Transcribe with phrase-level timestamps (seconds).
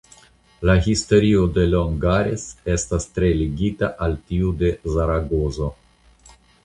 [0.67, 2.45] La historio de Longares
[2.77, 5.69] estas tre ligita al tiu de Zaragozo.